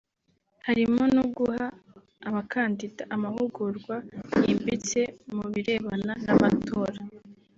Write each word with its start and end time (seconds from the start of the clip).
harimo 0.67 1.03
no 1.15 1.23
guha 1.35 1.65
abakandida 2.29 3.03
amahugurwa 3.15 3.95
yimbitse 4.43 4.99
mu 5.35 5.45
birebana 5.53 6.13
n’amatora 6.25 6.99